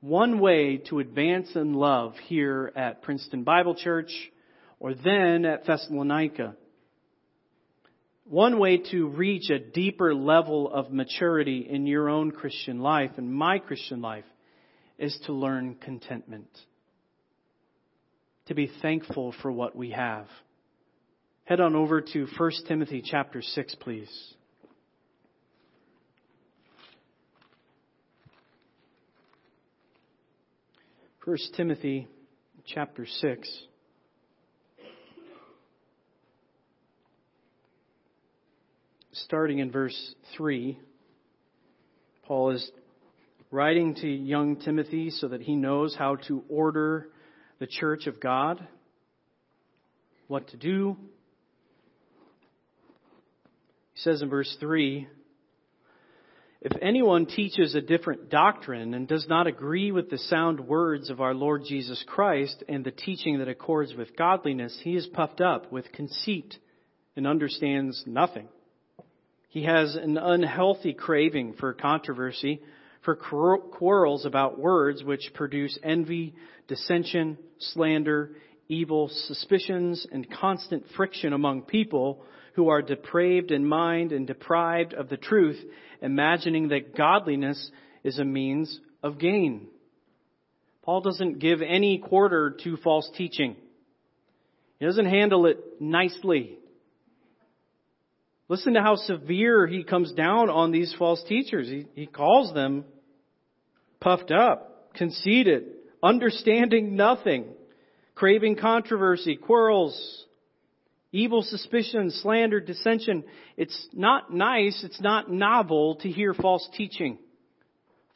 [0.00, 4.10] One way to advance in love here at Princeton Bible Church
[4.80, 6.56] or then at Thessalonica.
[8.24, 13.32] One way to reach a deeper level of maturity in your own Christian life and
[13.32, 14.26] my Christian life
[14.98, 16.48] is to learn contentment.
[18.46, 20.26] To be thankful for what we have.
[21.48, 24.34] Head on over to 1 Timothy chapter 6, please.
[31.24, 32.06] First Timothy
[32.66, 33.62] chapter 6.
[39.12, 40.78] Starting in verse 3,
[42.24, 42.70] Paul is
[43.50, 47.08] writing to young Timothy so that he knows how to order
[47.58, 48.68] the church of God,
[50.26, 50.98] what to do,
[53.98, 55.08] he says in verse 3
[56.60, 61.20] If anyone teaches a different doctrine and does not agree with the sound words of
[61.20, 65.72] our Lord Jesus Christ and the teaching that accords with godliness, he is puffed up
[65.72, 66.54] with conceit
[67.16, 68.46] and understands nothing.
[69.48, 72.62] He has an unhealthy craving for controversy,
[73.02, 76.36] for quarrels about words which produce envy,
[76.68, 78.36] dissension, slander,
[78.68, 82.22] evil suspicions, and constant friction among people
[82.58, 85.56] who are depraved in mind and deprived of the truth,
[86.02, 87.70] imagining that godliness
[88.02, 89.68] is a means of gain.
[90.82, 93.54] Paul doesn't give any quarter to false teaching.
[94.80, 96.58] He doesn't handle it nicely.
[98.48, 101.68] Listen to how severe he comes down on these false teachers.
[101.68, 102.86] He, he calls them
[104.00, 107.44] puffed up, conceited, understanding nothing,
[108.16, 110.24] craving controversy, quarrels,
[111.12, 113.24] evil suspicion, slander, dissension.
[113.56, 117.18] It's not nice, it's not novel to hear false teaching.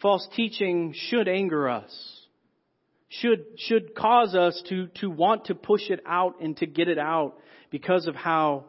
[0.01, 2.19] False teaching should anger us.
[3.09, 6.99] Should, should cause us to, to want to push it out and to get it
[6.99, 7.35] out
[7.71, 8.65] because of how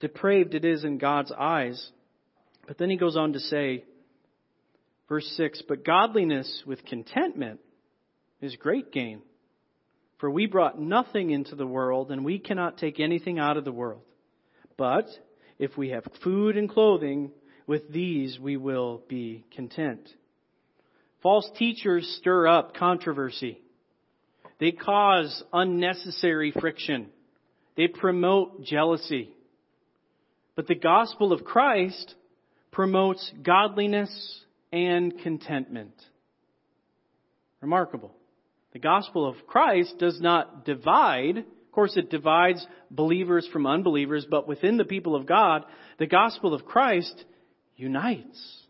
[0.00, 1.90] depraved it is in God's eyes.
[2.66, 3.84] But then he goes on to say,
[5.08, 7.60] verse 6, but godliness with contentment
[8.40, 9.22] is great gain.
[10.18, 13.72] For we brought nothing into the world, and we cannot take anything out of the
[13.72, 14.02] world.
[14.76, 15.06] But
[15.58, 17.30] if we have food and clothing,
[17.66, 20.08] with these we will be content.
[21.22, 23.58] False teachers stir up controversy.
[24.60, 27.08] They cause unnecessary friction.
[27.76, 29.30] They promote jealousy.
[30.54, 32.14] But the gospel of Christ
[32.70, 34.10] promotes godliness
[34.72, 35.94] and contentment.
[37.60, 38.14] Remarkable.
[38.74, 41.38] The gospel of Christ does not divide.
[41.38, 45.64] Of course, it divides believers from unbelievers, but within the people of God,
[45.98, 47.24] the gospel of Christ
[47.76, 48.64] unites.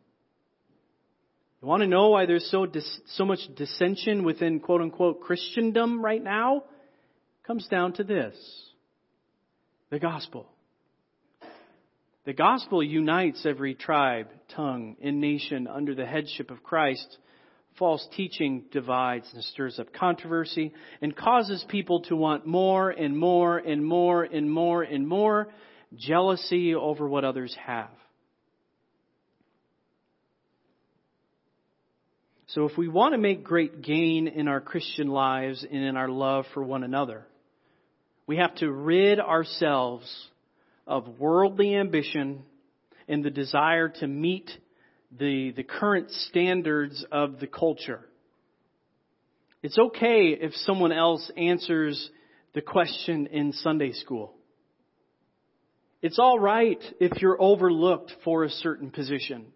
[1.63, 6.05] You want to know why there's so dis- so much dissension within quote unquote Christendom
[6.05, 6.59] right now?
[6.59, 8.37] It comes down to this.
[9.89, 10.47] The gospel.
[12.27, 17.19] The gospel unites every tribe, tongue, and nation under the headship of Christ.
[17.79, 20.73] False teaching divides and stirs up controversy
[21.03, 25.49] and causes people to want more and more and more and more and more
[25.97, 27.91] jealousy over what others have.
[32.55, 36.09] So if we want to make great gain in our Christian lives and in our
[36.09, 37.27] love for one another,
[38.29, 40.09] we have to rid ourselves
[40.87, 42.45] of worldly ambition
[43.09, 44.49] and the desire to meet
[45.19, 48.01] the, the current standards of the culture.
[49.63, 52.11] It's okay if someone else answers
[52.53, 54.35] the question in Sunday school.
[56.03, 59.47] It's all right if you're overlooked for a certain position.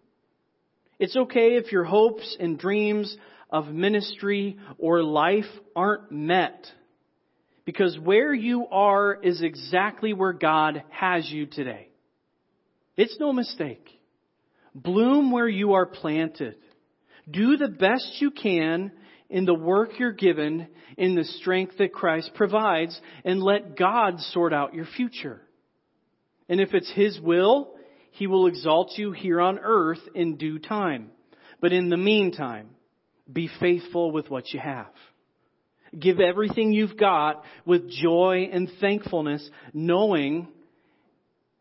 [0.97, 3.15] It's okay if your hopes and dreams
[3.49, 5.45] of ministry or life
[5.75, 6.65] aren't met
[7.65, 11.89] because where you are is exactly where God has you today.
[12.97, 13.98] It's no mistake.
[14.83, 16.55] Bloom where you are planted.
[17.29, 18.91] Do the best you can
[19.29, 20.67] in the work you're given,
[20.97, 25.41] in the strength that Christ provides, and let God sort out your future.
[26.47, 27.75] And if it's His will,
[28.11, 31.11] He will exalt you here on earth in due time.
[31.61, 32.69] But in the meantime,
[33.31, 34.91] be faithful with what you have.
[35.97, 40.47] Give everything you've got with joy and thankfulness, knowing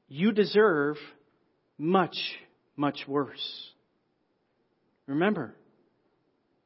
[0.08, 0.96] you deserve
[1.76, 2.16] much,
[2.78, 3.70] much worse.
[5.06, 5.54] Remember,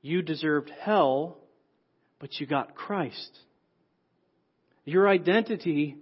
[0.00, 1.38] you deserved hell,
[2.20, 3.38] but you got Christ.
[4.84, 5.96] Your identity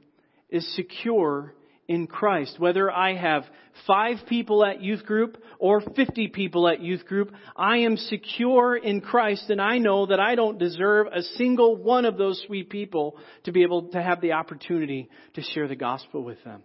[0.49, 1.55] is secure
[1.87, 2.59] in Christ.
[2.59, 3.45] Whether I have
[3.87, 9.01] five people at youth group or 50 people at youth group, I am secure in
[9.01, 13.17] Christ and I know that I don't deserve a single one of those sweet people
[13.45, 16.63] to be able to have the opportunity to share the gospel with them.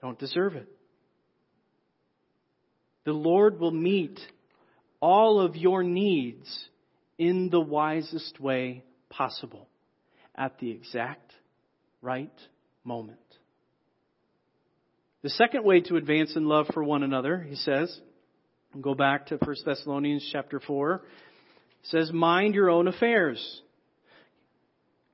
[0.00, 0.68] I don't deserve it.
[3.04, 4.20] The Lord will meet
[5.00, 6.68] all of your needs
[7.18, 9.68] in the wisest way possible
[10.34, 11.32] at the exact
[12.00, 12.32] right
[12.84, 13.18] moment.
[15.22, 17.96] The second way to advance in love for one another, he says,
[18.80, 21.02] go back to 1 Thessalonians chapter 4,
[21.84, 23.62] says, mind your own affairs.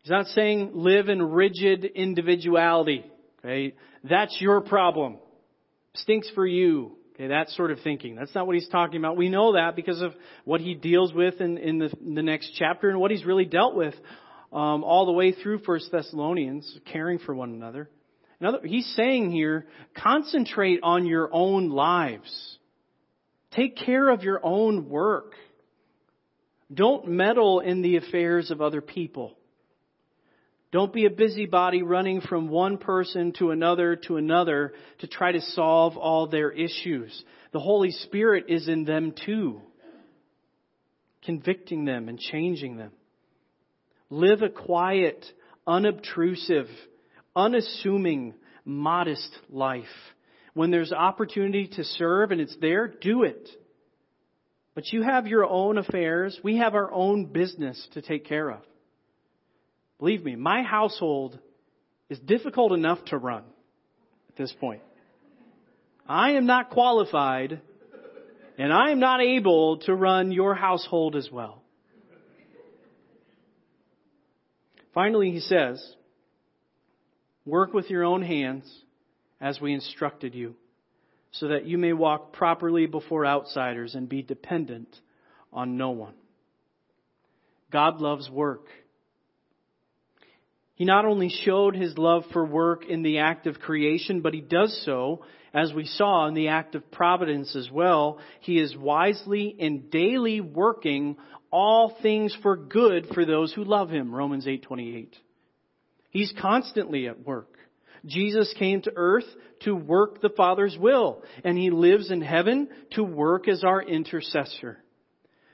[0.02, 3.04] He's not saying live in rigid individuality.
[3.40, 3.74] Okay?
[4.04, 5.18] That's your problem.
[5.94, 6.97] Stinks for you.
[7.18, 8.14] Okay, that sort of thinking.
[8.14, 9.16] That's not what he's talking about.
[9.16, 10.12] We know that because of
[10.44, 13.44] what he deals with in, in, the, in the next chapter and what he's really
[13.44, 13.94] dealt with
[14.52, 17.90] um, all the way through First Thessalonians, caring for one another.
[18.38, 19.66] Another, he's saying here,
[19.96, 22.58] concentrate on your own lives.
[23.50, 25.32] Take care of your own work.
[26.72, 29.37] Don't meddle in the affairs of other people.
[30.70, 35.40] Don't be a busybody running from one person to another to another to try to
[35.40, 37.24] solve all their issues.
[37.52, 39.62] The Holy Spirit is in them too,
[41.24, 42.92] convicting them and changing them.
[44.10, 45.24] Live a quiet,
[45.66, 46.66] unobtrusive,
[47.34, 48.34] unassuming,
[48.66, 49.84] modest life.
[50.52, 53.48] When there's opportunity to serve and it's there, do it.
[54.74, 56.38] But you have your own affairs.
[56.44, 58.60] We have our own business to take care of.
[59.98, 61.38] Believe me, my household
[62.08, 63.44] is difficult enough to run
[64.28, 64.82] at this point.
[66.08, 67.60] I am not qualified
[68.58, 71.62] and I am not able to run your household as well.
[74.92, 75.94] Finally, he says,
[77.44, 78.68] work with your own hands
[79.40, 80.56] as we instructed you,
[81.30, 84.88] so that you may walk properly before outsiders and be dependent
[85.52, 86.14] on no one.
[87.70, 88.66] God loves work.
[90.78, 94.40] He not only showed his love for work in the act of creation, but he
[94.40, 98.20] does so, as we saw, in the act of providence as well.
[98.40, 101.16] He is wisely and daily working
[101.50, 104.14] all things for good for those who love him.
[104.14, 105.18] Romans 8:28.
[106.10, 107.58] He's constantly at work.
[108.06, 109.26] Jesus came to earth
[109.62, 114.78] to work the Father's will, and he lives in heaven to work as our intercessor.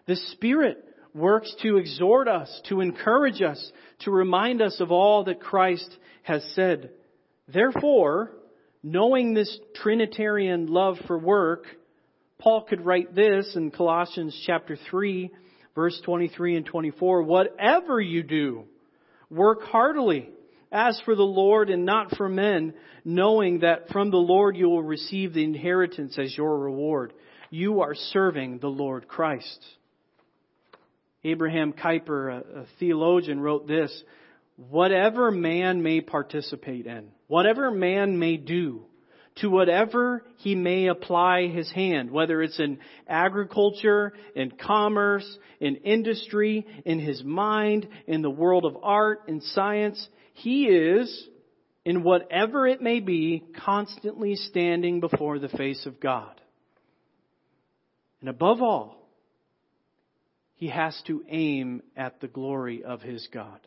[0.04, 5.40] The Spirit works to exhort us, to encourage us, to remind us of all that
[5.40, 6.90] Christ has said.
[7.46, 8.32] Therefore,
[8.82, 11.66] knowing this Trinitarian love for work,
[12.38, 15.30] Paul could write this in Colossians chapter 3,
[15.74, 17.22] verse 23 and 24.
[17.22, 18.64] Whatever you do,
[19.30, 20.30] work heartily
[20.72, 24.82] as for the Lord and not for men, knowing that from the Lord you will
[24.82, 27.12] receive the inheritance as your reward.
[27.50, 29.64] You are serving the Lord Christ.
[31.24, 34.02] Abraham Kuyper, a, theologian, wrote this
[34.56, 38.84] Whatever man may participate in, whatever man may do,
[39.36, 45.26] to whatever he may apply his hand, whether it's in agriculture, in commerce,
[45.58, 51.28] in industry, in his mind, in the world of art, in science, he is,
[51.84, 56.40] in whatever it may be, constantly standing before the face of God.
[58.20, 59.03] And above all,
[60.56, 63.60] he has to aim at the glory of his God.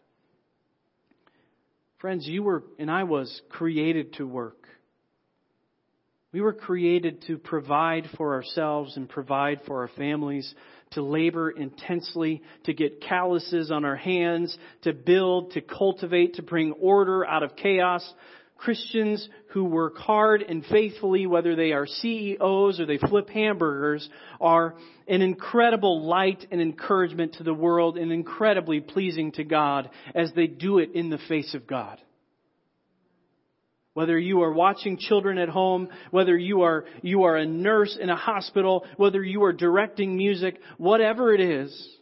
[2.00, 4.68] Friends, you were, and I was, created to work.
[6.32, 10.54] We were created to provide for ourselves and provide for our families,
[10.92, 16.74] to labor intensely, to get calluses on our hands, to build, to cultivate, to bring
[16.74, 18.08] order out of chaos,
[18.58, 24.08] Christians who work hard and faithfully, whether they are CEOs or they flip hamburgers,
[24.42, 24.76] are
[25.08, 30.48] an incredible light and encouragement to the world and incredibly pleasing to God as they
[30.48, 32.02] do it in the face of God.
[33.94, 38.12] Whether you are watching children at home, whether you are, you are a nurse in
[38.12, 41.97] a hospital, whether you are directing music, whatever it is,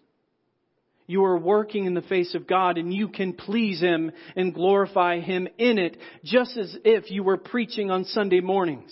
[1.07, 5.19] you are working in the face of God and you can please Him and glorify
[5.19, 8.91] Him in it just as if you were preaching on Sunday mornings.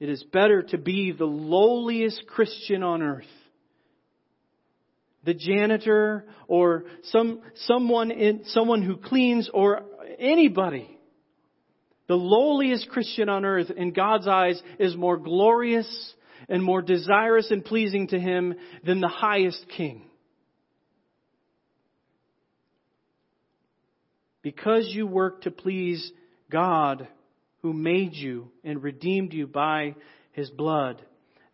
[0.00, 3.24] It is better to be the lowliest Christian on earth.
[5.24, 9.82] The janitor or some, someone in, someone who cleans or
[10.18, 10.98] anybody.
[12.08, 16.14] The lowliest Christian on earth in God's eyes is more glorious
[16.48, 20.04] and more desirous and pleasing to him than the highest king.
[24.42, 26.12] Because you work to please
[26.50, 27.06] God
[27.62, 29.94] who made you and redeemed you by
[30.32, 31.00] his blood,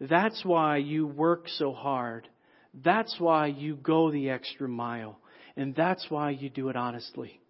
[0.01, 2.29] that's why you work so hard.
[2.73, 5.19] That's why you go the extra mile.
[5.57, 7.41] And that's why you do it honestly.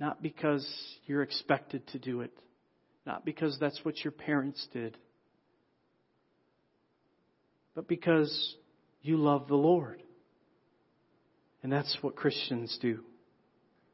[0.00, 0.66] Not because
[1.06, 2.32] you're expected to do it.
[3.06, 4.96] Not because that's what your parents did
[7.74, 8.56] but because
[9.02, 10.02] you love the Lord.
[11.62, 13.00] And that's what Christians do.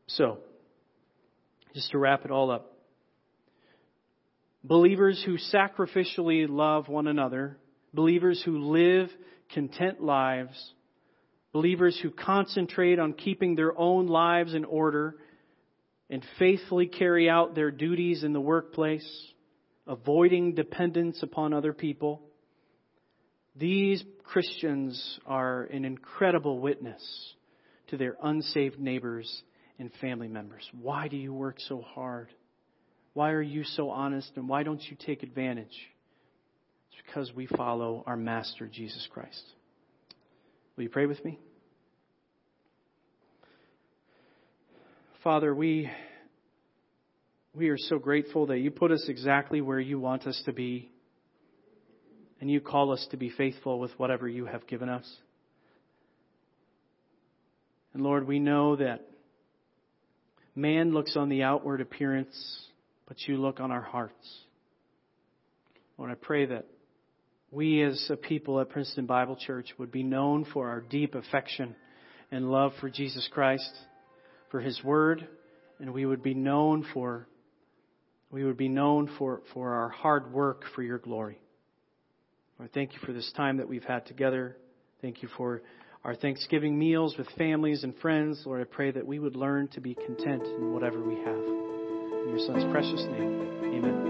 [0.07, 0.39] So,
[1.75, 2.73] just to wrap it all up,
[4.65, 7.59] believers who sacrificially love one another,
[7.93, 9.11] believers who live
[9.53, 10.73] content lives,
[11.53, 15.17] believers who concentrate on keeping their own lives in order
[16.11, 19.07] and faithfully carry out their duties in the workplace,
[19.87, 22.23] avoiding dependence upon other people,
[23.59, 27.03] these Christians are an incredible witness
[27.89, 29.43] to their unsaved neighbors
[29.79, 30.69] and family members.
[30.81, 32.29] Why do you work so hard?
[33.15, 35.77] Why are you so honest and why don't you take advantage?
[36.93, 39.43] It's because we follow our Master, Jesus Christ.
[40.77, 41.39] Will you pray with me?
[45.25, 45.91] Father, we,
[47.55, 50.93] we are so grateful that you put us exactly where you want us to be,
[52.41, 55.11] and you call us to be faithful with whatever you have given us.
[57.95, 59.07] And Lord, we know that
[60.55, 62.67] man looks on the outward appearance,
[63.07, 64.39] but you look on our hearts.
[65.97, 66.67] Lord, I pray that
[67.51, 71.75] we as a people at Princeton Bible Church would be known for our deep affection
[72.31, 73.71] and love for Jesus Christ
[74.51, 75.27] for His Word,
[75.81, 77.27] and we would be known for
[78.31, 81.41] we would be known for, for our hard work for your glory.
[82.59, 84.57] Lord, thank you for this time that we've had together.
[85.01, 85.63] Thank you for
[86.05, 88.43] our Thanksgiving meals with families and friends.
[88.45, 91.37] Lord, I pray that we would learn to be content in whatever we have.
[91.37, 94.08] In your Son's precious name, amen.